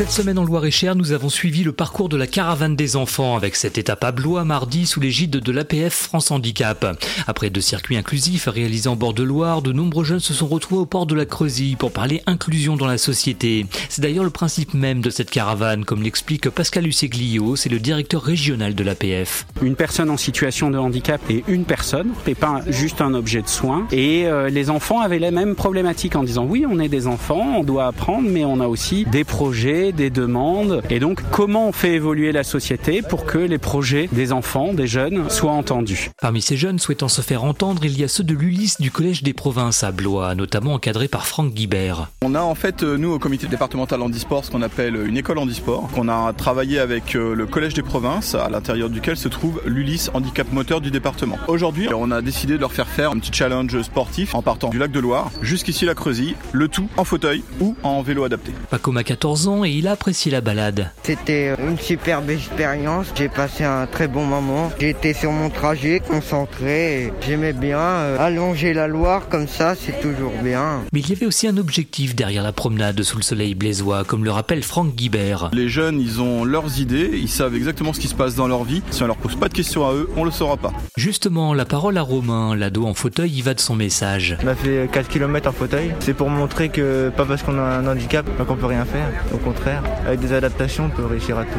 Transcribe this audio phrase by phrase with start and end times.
[0.00, 3.54] Cette semaine en Loire-et-Cher, nous avons suivi le parcours de la caravane des enfants avec
[3.54, 6.96] cette étape à Blois mardi sous l'égide de l'APF France Handicap.
[7.26, 10.80] Après deux circuits inclusifs réalisés en bord de Loire, de nombreux jeunes se sont retrouvés
[10.80, 13.66] au port de la Creusie pour parler inclusion dans la société.
[13.90, 18.22] C'est d'ailleurs le principe même de cette caravane, comme l'explique Pascal Luceglio, c'est le directeur
[18.22, 19.44] régional de l'APF.
[19.60, 23.48] Une personne en situation de handicap est une personne, et pas juste un objet de
[23.48, 23.86] soin.
[23.92, 27.58] Et euh, les enfants avaient les mêmes problématiques en disant oui, on est des enfants,
[27.58, 30.82] on doit apprendre, mais on a aussi des projets, des demandes.
[30.90, 34.86] Et donc, comment on fait évoluer la société pour que les projets des enfants, des
[34.86, 38.34] jeunes, soient entendus Parmi ces jeunes souhaitant se faire entendre, il y a ceux de
[38.34, 42.08] l'Ulysse du Collège des Provinces à Blois, notamment encadré par Franck Guibert.
[42.22, 45.38] On a en fait, euh, nous, au comité départemental handisport, ce qu'on appelle une école
[45.38, 49.60] handisport, qu'on a travaillé avec euh, le Collège des Provinces, à l'intérieur duquel se trouve
[49.66, 51.38] l'Ulysse Handicap Moteur du département.
[51.48, 54.78] Aujourd'hui, on a décidé de leur faire faire un petit challenge sportif en partant du
[54.78, 58.52] lac de Loire jusqu'ici la Creusie, le tout en fauteuil ou en vélo adapté.
[58.70, 60.90] Paco a 14 ans et il a apprécié la balade.
[61.04, 63.06] C'était une superbe expérience.
[63.14, 64.70] J'ai passé un très bon moment.
[64.78, 67.10] J'étais sur mon trajet, concentré.
[67.26, 70.82] J'aimais bien euh, allonger la Loire comme ça, c'est toujours bien.
[70.92, 74.22] Mais il y avait aussi un objectif derrière la promenade sous le soleil blésois, comme
[74.22, 75.48] le rappelle Franck Guibert.
[75.54, 78.64] Les jeunes, ils ont leurs idées, ils savent exactement ce qui se passe dans leur
[78.64, 78.82] vie.
[78.90, 80.74] Si on leur pose pas de questions à eux, on le saura pas.
[80.98, 84.36] Justement, la parole à Romain, l'ado en fauteuil, y va de son message.
[84.44, 85.94] On a fait 4 km en fauteuil.
[86.00, 89.08] C'est pour montrer que pas parce qu'on a un handicap qu'on peut rien faire.
[89.32, 89.59] Au contraire,
[90.06, 91.58] avec des adaptations, on peut réussir à tout.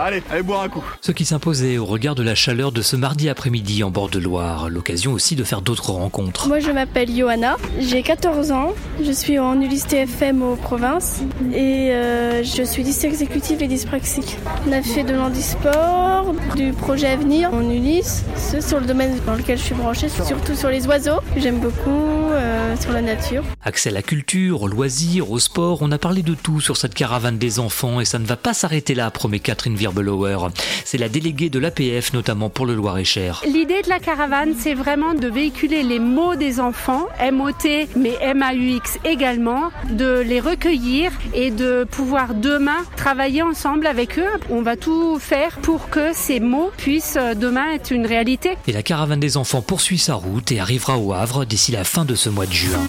[0.00, 0.84] Allez, allez boire un coup.
[1.00, 4.20] Ce qui s'imposait au regard de la chaleur de ce mardi après-midi en bord de
[4.20, 6.46] Loire, l'occasion aussi de faire d'autres rencontres.
[6.46, 11.90] Moi je m'appelle Johanna, j'ai 14 ans, je suis en Ulysse TFM aux provinces et
[11.90, 14.36] euh, je suis liste exécutive et dyspraxique.
[14.68, 19.18] On a fait de l'handisport, du projet à venir en Ulysse, c'est sur le domaine
[19.26, 23.02] dans lequel je suis branchée, surtout sur les oiseaux, que j'aime beaucoup, euh, sur la
[23.02, 23.42] nature.
[23.64, 26.94] Accès à la culture, aux loisirs, au sport, on a parlé de tout sur cette
[26.94, 29.74] caravane des enfants et ça ne va pas s'arrêter là, promet Catherine
[30.84, 33.42] C'est la déléguée de l'APF notamment pour le Loir-et-Cher.
[33.46, 38.98] L'idée de la caravane, c'est vraiment de véhiculer les mots des enfants, MOT, mais MAUX
[39.04, 44.30] également, de les recueillir et de pouvoir demain travailler ensemble avec eux.
[44.50, 48.56] On va tout faire pour que ces mots puissent euh, demain être une réalité.
[48.66, 52.04] Et la caravane des enfants poursuit sa route et arrivera au Havre d'ici la fin
[52.04, 52.88] de ce mois de juin.